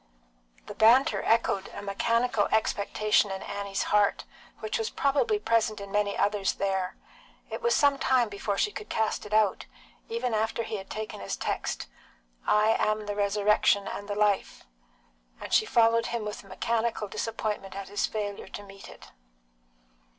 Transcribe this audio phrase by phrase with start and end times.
[0.65, 4.23] The banter echoed a mechanical expectation in Annie's heart,
[4.59, 6.95] which was probably present in many others there.
[7.51, 9.67] It was some time before she could cast it out,
[10.09, 11.85] even after he had taken his text,
[12.47, 14.65] "I am the Resurrection and the Life,"
[15.39, 19.11] and she followed him with a mechanical disappointment at his failure to meet it.